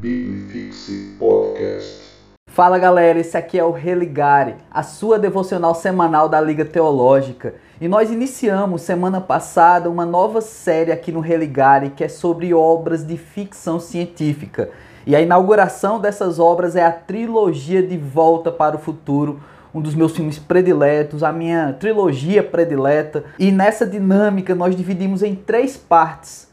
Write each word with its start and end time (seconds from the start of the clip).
Biblifixe 0.00 1.16
Podcast. 1.18 2.04
Fala 2.46 2.78
galera, 2.78 3.18
esse 3.18 3.36
aqui 3.36 3.58
é 3.58 3.64
o 3.64 3.72
Religare, 3.72 4.54
a 4.70 4.84
sua 4.84 5.18
devocional 5.18 5.74
semanal 5.74 6.28
da 6.28 6.40
Liga 6.40 6.64
Teológica. 6.64 7.56
E 7.80 7.88
nós 7.88 8.08
iniciamos 8.08 8.82
semana 8.82 9.20
passada 9.20 9.90
uma 9.90 10.06
nova 10.06 10.40
série 10.40 10.92
aqui 10.92 11.10
no 11.10 11.18
Religare 11.18 11.90
que 11.90 12.04
é 12.04 12.08
sobre 12.08 12.54
obras 12.54 13.04
de 13.04 13.16
ficção 13.16 13.80
científica. 13.80 14.70
E 15.04 15.16
a 15.16 15.20
inauguração 15.20 16.00
dessas 16.00 16.38
obras 16.38 16.76
é 16.76 16.86
a 16.86 16.92
trilogia 16.92 17.82
De 17.82 17.98
Volta 17.98 18.52
para 18.52 18.76
o 18.76 18.78
Futuro, 18.78 19.40
um 19.74 19.80
dos 19.80 19.96
meus 19.96 20.12
filmes 20.12 20.38
prediletos, 20.38 21.24
a 21.24 21.32
minha 21.32 21.72
trilogia 21.72 22.44
predileta. 22.44 23.24
E 23.36 23.50
nessa 23.50 23.84
dinâmica 23.84 24.54
nós 24.54 24.76
dividimos 24.76 25.24
em 25.24 25.34
três 25.34 25.76
partes. 25.76 26.47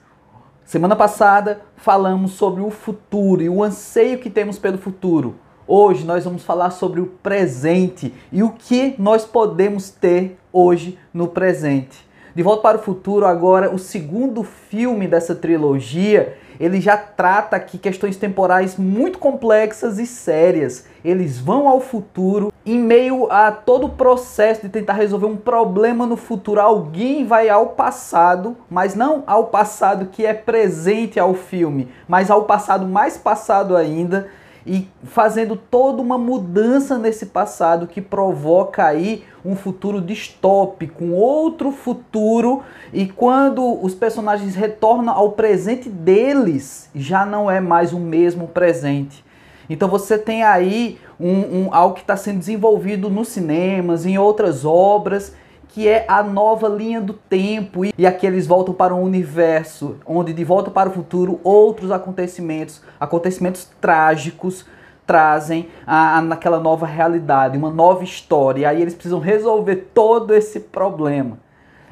Semana 0.65 0.95
passada 0.95 1.61
falamos 1.77 2.31
sobre 2.31 2.59
o 2.59 2.71
futuro 2.71 3.43
e 3.43 3.47
o 3.47 3.63
anseio 3.63 4.17
que 4.17 4.31
temos 4.31 4.57
pelo 4.57 4.79
futuro. 4.79 5.35
Hoje 5.67 6.03
nós 6.03 6.25
vamos 6.25 6.43
falar 6.43 6.71
sobre 6.71 6.99
o 6.99 7.05
presente 7.05 8.11
e 8.31 8.41
o 8.41 8.49
que 8.49 8.95
nós 8.97 9.25
podemos 9.25 9.91
ter 9.91 10.39
hoje 10.51 10.97
no 11.13 11.27
presente. 11.27 12.03
De 12.33 12.41
Volta 12.41 12.63
para 12.63 12.79
o 12.79 12.81
Futuro, 12.81 13.27
agora 13.27 13.71
o 13.71 13.77
segundo 13.77 14.43
filme 14.43 15.07
dessa 15.07 15.35
trilogia, 15.35 16.35
ele 16.59 16.81
já 16.81 16.97
trata 16.97 17.55
aqui 17.55 17.77
questões 17.77 18.17
temporais 18.17 18.75
muito 18.75 19.19
complexas 19.19 19.99
e 19.99 20.07
sérias. 20.07 20.87
Eles 21.03 21.37
vão 21.37 21.67
ao 21.67 21.79
futuro 21.79 22.51
em 22.65 22.79
meio 22.79 23.31
a 23.31 23.51
todo 23.51 23.85
o 23.85 23.89
processo 23.89 24.63
de 24.63 24.69
tentar 24.69 24.93
resolver 24.93 25.27
um 25.27 25.37
problema 25.37 26.07
no 26.07 26.17
futuro. 26.17 26.59
Alguém 26.59 27.25
vai 27.25 27.47
ao 27.47 27.67
passado, 27.67 28.57
mas 28.69 28.95
não 28.95 29.23
ao 29.27 29.45
passado 29.45 30.07
que 30.07 30.25
é 30.25 30.33
presente 30.33 31.19
ao 31.19 31.33
filme, 31.33 31.87
mas 32.07 32.31
ao 32.31 32.45
passado 32.45 32.87
mais 32.87 33.17
passado 33.17 33.77
ainda 33.77 34.27
e 34.65 34.87
fazendo 35.03 35.55
toda 35.55 36.01
uma 36.01 36.17
mudança 36.17 36.97
nesse 36.97 37.27
passado 37.27 37.85
que 37.85 38.01
provoca 38.01 38.83
aí 38.83 39.23
um 39.43 39.55
futuro 39.55 40.01
distópico, 40.01 41.03
um 41.03 41.13
outro 41.13 41.71
futuro, 41.71 42.63
e 42.91 43.05
quando 43.05 43.79
os 43.83 43.93
personagens 43.93 44.55
retornam 44.55 45.13
ao 45.13 45.33
presente 45.33 45.87
deles, 45.87 46.89
já 46.95 47.25
não 47.25 47.49
é 47.49 47.61
mais 47.61 47.93
o 47.93 47.99
mesmo 47.99 48.47
presente. 48.47 49.23
Então 49.69 49.87
você 49.89 50.17
tem 50.17 50.43
aí 50.43 50.99
um, 51.19 51.63
um 51.63 51.73
algo 51.73 51.95
que 51.95 52.01
está 52.01 52.15
sendo 52.15 52.39
desenvolvido 52.39 53.09
nos 53.09 53.29
cinemas, 53.29 54.05
em 54.05 54.17
outras 54.17 54.65
obras, 54.65 55.33
que 55.69 55.87
é 55.87 56.05
a 56.07 56.23
nova 56.23 56.67
linha 56.67 57.01
do 57.01 57.13
tempo. 57.13 57.81
E 57.97 58.07
aqui 58.07 58.25
eles 58.25 58.47
voltam 58.47 58.73
para 58.73 58.93
um 58.95 59.01
universo 59.01 59.97
onde, 60.05 60.33
de 60.33 60.43
volta 60.43 60.71
para 60.71 60.89
o 60.89 60.91
futuro, 60.93 61.39
outros 61.43 61.91
acontecimentos, 61.91 62.81
acontecimentos 62.99 63.69
trágicos, 63.81 64.65
trazem 65.05 65.67
a, 65.85 66.17
a, 66.17 66.21
naquela 66.21 66.59
nova 66.59 66.85
realidade, 66.85 67.57
uma 67.57 67.69
nova 67.69 68.03
história. 68.03 68.61
E 68.61 68.65
aí 68.65 68.81
eles 68.81 68.93
precisam 68.93 69.19
resolver 69.19 69.89
todo 69.93 70.33
esse 70.33 70.59
problema. 70.59 71.37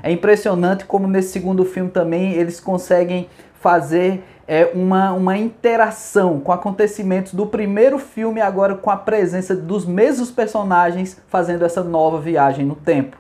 É 0.02 0.12
impressionante 0.12 0.86
como 0.86 1.08
nesse 1.08 1.32
segundo 1.34 1.64
filme 1.64 1.90
também 1.90 2.34
eles 2.34 2.60
conseguem 2.60 3.30
fazer 3.60 4.24
é, 4.48 4.72
uma, 4.74 5.14
uma 5.14 5.38
interação 5.38 6.40
com 6.40 6.52
acontecimentos 6.52 7.34
do 7.34 7.46
primeiro 7.46 7.98
filme, 7.98 8.42
agora 8.42 8.76
com 8.76 8.90
a 8.90 8.98
presença 8.98 9.56
dos 9.56 9.86
mesmos 9.86 10.30
personagens 10.30 11.22
fazendo 11.28 11.64
essa 11.64 11.84
nova 11.84 12.20
viagem 12.20 12.66
no 12.66 12.76
tempo. 12.76 13.18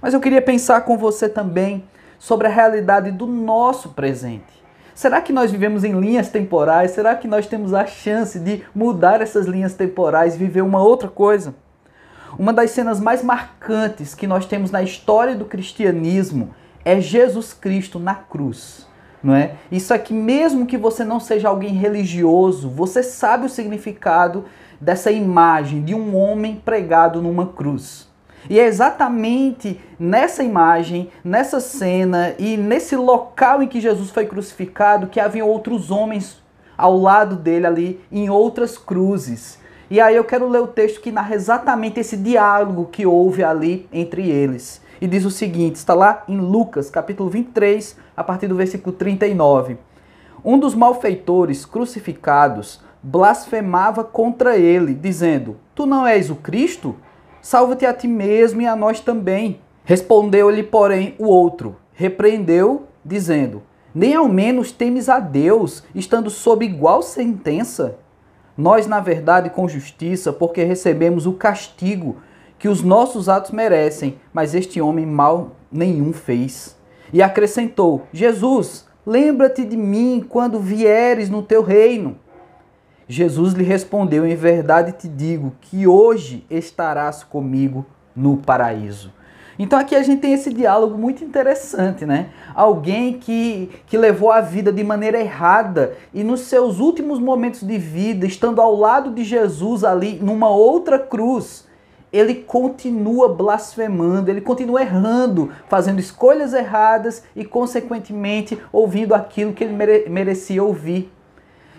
Mas 0.00 0.14
eu 0.14 0.20
queria 0.20 0.42
pensar 0.42 0.82
com 0.82 0.96
você 0.96 1.28
também 1.28 1.84
sobre 2.18 2.46
a 2.46 2.50
realidade 2.50 3.10
do 3.10 3.26
nosso 3.26 3.90
presente. 3.90 4.58
Será 4.94 5.20
que 5.20 5.32
nós 5.32 5.50
vivemos 5.50 5.84
em 5.84 5.98
linhas 5.98 6.28
temporais? 6.28 6.90
Será 6.90 7.14
que 7.14 7.28
nós 7.28 7.46
temos 7.46 7.72
a 7.72 7.86
chance 7.86 8.38
de 8.38 8.64
mudar 8.74 9.20
essas 9.20 9.46
linhas 9.46 9.74
temporais 9.74 10.34
e 10.34 10.38
viver 10.38 10.62
uma 10.62 10.82
outra 10.82 11.08
coisa? 11.08 11.54
Uma 12.36 12.52
das 12.52 12.72
cenas 12.72 13.00
mais 13.00 13.22
marcantes 13.22 14.14
que 14.14 14.26
nós 14.26 14.44
temos 14.44 14.70
na 14.70 14.82
história 14.82 15.36
do 15.36 15.44
cristianismo 15.44 16.52
é 16.84 17.00
Jesus 17.00 17.52
Cristo 17.52 17.98
na 17.98 18.14
cruz. 18.14 18.88
Não 19.22 19.34
é? 19.34 19.56
Isso 19.70 19.92
aqui, 19.92 20.14
mesmo 20.14 20.66
que 20.66 20.78
você 20.78 21.04
não 21.04 21.18
seja 21.18 21.48
alguém 21.48 21.74
religioso, 21.74 22.68
você 22.68 23.02
sabe 23.02 23.46
o 23.46 23.48
significado 23.48 24.44
dessa 24.80 25.10
imagem 25.10 25.82
de 25.82 25.94
um 25.94 26.16
homem 26.16 26.60
pregado 26.64 27.20
numa 27.20 27.46
cruz. 27.46 28.08
E 28.48 28.58
é 28.58 28.64
exatamente 28.64 29.80
nessa 29.98 30.42
imagem, 30.42 31.10
nessa 31.24 31.60
cena 31.60 32.34
e 32.38 32.56
nesse 32.56 32.96
local 32.96 33.62
em 33.62 33.68
que 33.68 33.80
Jesus 33.80 34.10
foi 34.10 34.26
crucificado 34.26 35.08
que 35.08 35.20
havia 35.20 35.44
outros 35.44 35.90
homens 35.90 36.40
ao 36.76 36.96
lado 36.96 37.34
dele 37.34 37.66
ali 37.66 38.00
em 38.10 38.30
outras 38.30 38.78
cruzes. 38.78 39.58
E 39.90 40.00
aí 40.00 40.14
eu 40.14 40.24
quero 40.24 40.48
ler 40.48 40.60
o 40.60 40.66
texto 40.66 41.00
que 41.00 41.10
narra 41.10 41.34
exatamente 41.34 41.98
esse 41.98 42.16
diálogo 42.16 42.88
que 42.92 43.04
houve 43.04 43.42
ali 43.42 43.88
entre 43.92 44.28
eles. 44.30 44.80
E 45.00 45.06
diz 45.06 45.24
o 45.24 45.30
seguinte, 45.30 45.76
está 45.76 45.94
lá 45.94 46.24
em 46.26 46.38
Lucas, 46.38 46.90
capítulo 46.90 47.30
23, 47.30 47.96
a 48.16 48.24
partir 48.24 48.48
do 48.48 48.56
versículo 48.56 48.94
39. 48.94 49.78
Um 50.44 50.58
dos 50.58 50.74
malfeitores 50.74 51.64
crucificados 51.64 52.80
blasfemava 53.02 54.02
contra 54.02 54.56
ele, 54.56 54.94
dizendo: 54.94 55.56
Tu 55.74 55.86
não 55.86 56.06
és 56.06 56.30
o 56.30 56.36
Cristo? 56.36 56.96
Salva-te 57.40 57.86
a 57.86 57.94
ti 57.94 58.08
mesmo 58.08 58.60
e 58.60 58.66
a 58.66 58.74
nós 58.74 59.00
também. 59.00 59.60
Respondeu-lhe, 59.84 60.62
porém, 60.64 61.14
o 61.18 61.26
outro, 61.26 61.76
repreendeu, 61.92 62.88
dizendo: 63.04 63.62
Nem 63.94 64.14
ao 64.14 64.28
menos 64.28 64.72
temes 64.72 65.08
a 65.08 65.20
Deus, 65.20 65.84
estando 65.94 66.28
sob 66.28 66.64
igual 66.64 67.02
sentença? 67.02 67.98
Nós, 68.56 68.88
na 68.88 68.98
verdade, 68.98 69.50
com 69.50 69.68
justiça, 69.68 70.32
porque 70.32 70.64
recebemos 70.64 71.26
o 71.26 71.34
castigo 71.34 72.16
que 72.58 72.68
os 72.68 72.82
nossos 72.82 73.28
atos 73.28 73.50
merecem, 73.50 74.18
mas 74.32 74.54
este 74.54 74.80
homem 74.80 75.06
mal 75.06 75.52
nenhum 75.70 76.12
fez. 76.12 76.76
E 77.12 77.22
acrescentou: 77.22 78.02
Jesus, 78.12 78.86
lembra-te 79.06 79.64
de 79.64 79.76
mim 79.76 80.24
quando 80.28 80.60
vieres 80.60 81.30
no 81.30 81.42
teu 81.42 81.62
reino. 81.62 82.16
Jesus 83.08 83.54
lhe 83.54 83.64
respondeu: 83.64 84.26
Em 84.26 84.34
verdade 84.34 84.92
te 84.92 85.08
digo 85.08 85.54
que 85.60 85.86
hoje 85.86 86.44
estarás 86.50 87.24
comigo 87.24 87.86
no 88.14 88.36
paraíso. 88.36 89.12
Então 89.58 89.76
aqui 89.76 89.96
a 89.96 90.02
gente 90.02 90.20
tem 90.20 90.34
esse 90.34 90.52
diálogo 90.54 90.96
muito 90.96 91.24
interessante, 91.24 92.06
né? 92.06 92.30
Alguém 92.54 93.14
que, 93.14 93.70
que 93.86 93.98
levou 93.98 94.30
a 94.30 94.40
vida 94.40 94.72
de 94.72 94.84
maneira 94.84 95.18
errada 95.18 95.94
e 96.14 96.22
nos 96.22 96.42
seus 96.42 96.78
últimos 96.78 97.18
momentos 97.18 97.62
de 97.66 97.76
vida, 97.76 98.24
estando 98.24 98.60
ao 98.60 98.76
lado 98.76 99.10
de 99.10 99.24
Jesus 99.24 99.82
ali 99.82 100.20
numa 100.22 100.48
outra 100.48 100.96
cruz, 100.96 101.66
ele 102.12 102.34
continua 102.34 103.28
blasfemando, 103.28 104.30
ele 104.30 104.40
continua 104.40 104.82
errando, 104.82 105.50
fazendo 105.68 106.00
escolhas 106.00 106.54
erradas 106.54 107.22
e, 107.36 107.44
consequentemente, 107.44 108.58
ouvindo 108.72 109.14
aquilo 109.14 109.52
que 109.52 109.64
ele 109.64 109.74
mere 109.74 110.08
merecia 110.08 110.62
ouvir. 110.62 111.12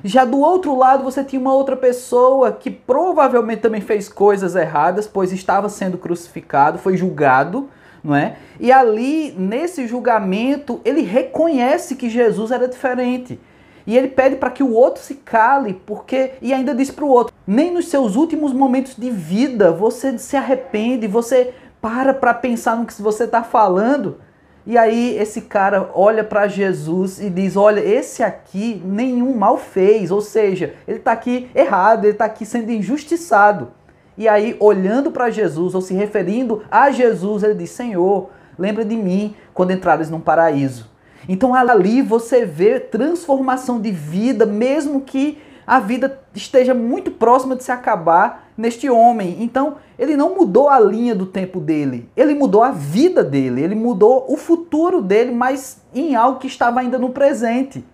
Já 0.04 0.24
do 0.24 0.40
outro 0.40 0.76
lado, 0.78 1.04
você 1.04 1.24
tinha 1.24 1.42
uma 1.42 1.54
outra 1.54 1.76
pessoa 1.76 2.52
que 2.54 2.72
provavelmente 2.72 3.62
também 3.62 3.82
fez 3.82 4.08
coisas 4.08 4.56
erradas, 4.56 5.06
pois 5.08 5.34
estava 5.34 5.68
sendo 5.68 5.98
crucificado, 5.98 6.78
foi 6.78 6.96
julgado, 6.96 7.70
não 8.02 8.16
é? 8.16 8.38
E 8.60 8.72
ali, 8.72 9.34
nesse 9.38 9.88
julgamento, 9.88 10.80
ele 10.86 11.02
reconhece 11.02 11.96
que 11.96 12.10
Jesus 12.10 12.52
era 12.52 12.68
diferente. 12.68 13.40
E 13.86 13.98
ele 13.98 14.08
pede 14.08 14.36
para 14.36 14.52
que 14.52 14.64
o 14.64 14.74
outro 14.74 15.02
se 15.02 15.16
cale, 15.16 15.82
porque 15.86 16.34
e 16.42 16.54
ainda 16.54 16.76
diz 16.76 16.92
para 16.92 17.06
o 17.06 17.10
outro: 17.10 17.34
nem 17.46 17.74
nos 17.74 17.88
seus 17.88 18.16
últimos 18.16 18.54
momentos 18.54 18.96
de 18.96 19.10
vida 19.10 19.72
você 19.72 20.18
se 20.18 20.36
arrepende, 20.36 21.08
você 21.08 21.54
para 21.82 22.14
para 22.14 22.34
pensar 22.34 22.76
no 22.76 22.86
que 22.86 23.02
você 23.02 23.24
está 23.24 23.44
falando. 23.44 24.18
E 24.66 24.78
aí 24.78 25.18
esse 25.18 25.42
cara 25.42 25.90
olha 25.94 26.24
para 26.24 26.48
Jesus 26.48 27.20
e 27.20 27.30
diz: 27.30 27.56
Olha, 27.56 27.80
esse 27.80 28.22
aqui 28.22 28.82
nenhum 28.86 29.36
mal 29.36 29.58
fez, 29.58 30.12
ou 30.12 30.22
seja, 30.22 30.76
ele 30.88 30.98
está 30.98 31.12
aqui 31.12 31.50
errado, 31.56 32.06
ele 32.06 32.14
está 32.14 32.26
aqui 32.26 32.46
sendo 32.46 32.72
injustiçado. 32.72 33.72
E 34.18 34.28
aí, 34.28 34.58
olhando 34.60 35.12
para 35.12 35.30
Jesus, 35.30 35.74
ou 35.74 35.82
se 35.82 35.94
referindo 35.94 36.62
a 36.70 36.92
Jesus, 36.92 37.42
ele 37.42 37.56
diz: 37.56 37.70
Senhor, 37.70 38.30
lembra 38.58 38.84
de 38.84 38.98
mim 38.98 39.34
quando 39.54 39.72
entrares 39.72 40.10
num 40.10 40.20
paraíso. 40.20 40.89
Então 41.28 41.54
ali 41.54 42.02
você 42.02 42.46
vê 42.46 42.80
transformação 42.80 43.80
de 43.80 43.92
vida, 43.92 44.46
mesmo 44.46 45.02
que 45.02 45.38
a 45.70 45.80
vida 45.80 46.20
esteja 46.34 46.74
muito 46.74 47.12
próxima 47.12 47.56
de 47.56 47.64
se 47.64 47.72
acabar 47.72 48.50
neste 48.58 48.90
homem. 48.90 49.38
Então, 49.40 49.76
ele 50.00 50.18
não 50.18 50.34
mudou 50.36 50.68
a 50.68 50.80
linha 50.80 51.14
do 51.14 51.28
tempo 51.28 51.60
dele, 51.60 52.10
ele 52.18 52.34
mudou 52.34 52.64
a 52.64 52.72
vida 52.72 53.24
dele, 53.24 53.62
ele 53.62 53.76
mudou 53.76 54.26
o 54.28 54.36
futuro 54.36 55.00
dele, 55.00 55.32
mas 55.32 55.80
em 55.94 56.16
algo 56.16 56.40
que 56.40 56.48
estava 56.48 56.80
ainda 56.80 56.98
no 56.98 57.12
presente. 57.12 57.86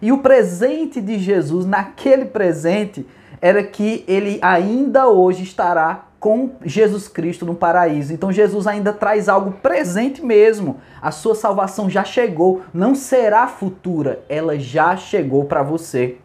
E 0.00 0.12
o 0.12 0.18
presente 0.18 1.00
de 1.00 1.18
Jesus, 1.18 1.66
naquele 1.66 2.26
presente, 2.26 3.04
era 3.40 3.64
que 3.64 4.04
ele 4.06 4.38
ainda 4.40 5.08
hoje 5.08 5.42
estará 5.42 6.06
com 6.20 6.50
Jesus 6.62 7.08
Cristo 7.08 7.46
no 7.46 7.54
paraíso. 7.54 8.12
Então 8.12 8.30
Jesus 8.30 8.66
ainda 8.66 8.92
traz 8.92 9.26
algo 9.28 9.52
presente 9.52 10.22
mesmo. 10.24 10.76
A 11.00 11.10
sua 11.10 11.34
salvação 11.34 11.88
já 11.88 12.04
chegou, 12.04 12.60
não 12.72 12.94
será 12.94 13.46
futura, 13.48 14.20
ela 14.28 14.58
já 14.58 14.94
chegou 14.96 15.46
para 15.46 15.62
você. 15.62 16.18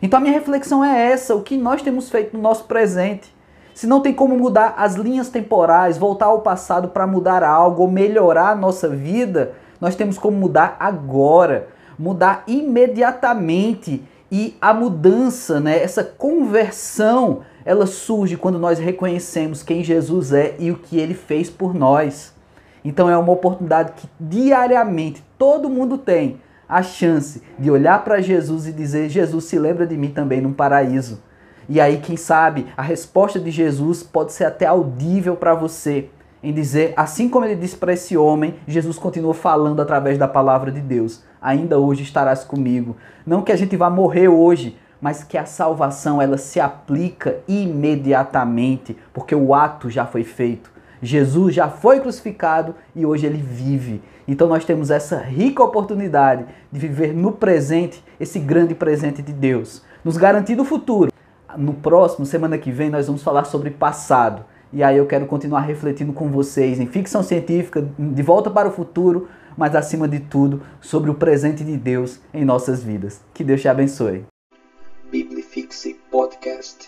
Então 0.00 0.18
a 0.18 0.22
minha 0.22 0.32
reflexão 0.32 0.82
é 0.82 1.12
essa: 1.12 1.34
o 1.34 1.42
que 1.42 1.58
nós 1.58 1.82
temos 1.82 2.08
feito 2.08 2.34
no 2.34 2.42
nosso 2.42 2.64
presente? 2.64 3.36
Se 3.74 3.86
não 3.86 4.00
tem 4.00 4.12
como 4.12 4.36
mudar 4.36 4.74
as 4.76 4.94
linhas 4.96 5.28
temporais, 5.28 5.98
voltar 5.98 6.26
ao 6.26 6.40
passado 6.40 6.88
para 6.88 7.06
mudar 7.06 7.44
algo 7.44 7.82
ou 7.82 7.90
melhorar 7.90 8.50
a 8.50 8.56
nossa 8.56 8.88
vida, 8.88 9.52
nós 9.80 9.94
temos 9.94 10.18
como 10.18 10.36
mudar 10.36 10.76
agora, 10.80 11.68
mudar 11.96 12.42
imediatamente. 12.46 14.02
E 14.30 14.56
a 14.60 14.74
mudança, 14.74 15.60
né, 15.60 15.82
essa 15.82 16.02
conversão, 16.04 17.42
ela 17.68 17.84
surge 17.84 18.34
quando 18.34 18.58
nós 18.58 18.78
reconhecemos 18.78 19.62
quem 19.62 19.84
Jesus 19.84 20.32
é 20.32 20.56
e 20.58 20.70
o 20.70 20.78
que 20.78 20.96
ele 20.96 21.12
fez 21.12 21.50
por 21.50 21.74
nós. 21.74 22.32
Então 22.82 23.10
é 23.10 23.16
uma 23.18 23.30
oportunidade 23.30 23.92
que 23.92 24.08
diariamente 24.18 25.22
todo 25.36 25.68
mundo 25.68 25.98
tem 25.98 26.40
a 26.66 26.82
chance 26.82 27.42
de 27.58 27.70
olhar 27.70 28.02
para 28.02 28.22
Jesus 28.22 28.66
e 28.66 28.72
dizer: 28.72 29.10
Jesus 29.10 29.44
se 29.44 29.58
lembra 29.58 29.86
de 29.86 29.98
mim 29.98 30.08
também 30.08 30.40
num 30.40 30.54
paraíso. 30.54 31.22
E 31.68 31.78
aí, 31.78 31.98
quem 31.98 32.16
sabe, 32.16 32.64
a 32.74 32.80
resposta 32.80 33.38
de 33.38 33.50
Jesus 33.50 34.02
pode 34.02 34.32
ser 34.32 34.46
até 34.46 34.64
audível 34.64 35.36
para 35.36 35.54
você, 35.54 36.08
em 36.42 36.54
dizer, 36.54 36.94
assim 36.96 37.28
como 37.28 37.44
ele 37.44 37.54
disse 37.54 37.76
para 37.76 37.92
esse 37.92 38.16
homem, 38.16 38.54
Jesus 38.66 38.98
continua 38.98 39.34
falando 39.34 39.82
através 39.82 40.16
da 40.16 40.26
palavra 40.26 40.72
de 40.72 40.80
Deus. 40.80 41.22
Ainda 41.38 41.78
hoje 41.78 42.02
estarás 42.02 42.44
comigo. 42.44 42.96
Não 43.26 43.42
que 43.42 43.52
a 43.52 43.56
gente 43.56 43.76
vá 43.76 43.90
morrer 43.90 44.28
hoje, 44.28 44.78
mas 45.00 45.22
que 45.22 45.38
a 45.38 45.44
salvação 45.44 46.20
ela 46.20 46.38
se 46.38 46.60
aplica 46.60 47.38
imediatamente, 47.46 48.96
porque 49.12 49.34
o 49.34 49.54
ato 49.54 49.88
já 49.90 50.06
foi 50.06 50.24
feito. 50.24 50.70
Jesus 51.00 51.54
já 51.54 51.68
foi 51.68 52.00
crucificado 52.00 52.74
e 52.94 53.06
hoje 53.06 53.26
ele 53.26 53.38
vive. 53.38 54.02
Então 54.26 54.48
nós 54.48 54.64
temos 54.64 54.90
essa 54.90 55.18
rica 55.18 55.62
oportunidade 55.62 56.44
de 56.72 56.80
viver 56.80 57.14
no 57.14 57.32
presente 57.32 58.02
esse 58.18 58.38
grande 58.38 58.74
presente 58.74 59.22
de 59.22 59.32
Deus, 59.32 59.82
nos 60.04 60.16
garantindo 60.16 60.62
o 60.62 60.64
futuro 60.64 61.12
no 61.56 61.74
próximo, 61.74 62.26
semana 62.26 62.58
que 62.58 62.70
vem, 62.70 62.90
nós 62.90 63.06
vamos 63.06 63.22
falar 63.22 63.44
sobre 63.44 63.70
passado. 63.70 64.44
E 64.72 64.82
aí 64.82 64.96
eu 64.96 65.06
quero 65.06 65.26
continuar 65.26 65.60
refletindo 65.60 66.12
com 66.12 66.30
vocês 66.30 66.78
em 66.78 66.86
ficção 66.86 67.22
científica, 67.22 67.86
de 67.98 68.22
volta 68.22 68.50
para 68.50 68.68
o 68.68 68.72
futuro, 68.72 69.28
mas 69.56 69.74
acima 69.74 70.06
de 70.06 70.20
tudo, 70.20 70.62
sobre 70.80 71.10
o 71.10 71.14
presente 71.14 71.64
de 71.64 71.76
Deus 71.76 72.20
em 72.32 72.44
nossas 72.44 72.82
vidas. 72.82 73.22
Que 73.32 73.42
Deus 73.42 73.60
te 73.60 73.68
abençoe. 73.68 74.24
Biblifixi 75.10 75.96
Podcast. 76.10 76.87